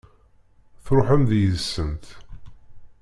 [0.85, 2.05] Tṛuḥem deg-sent.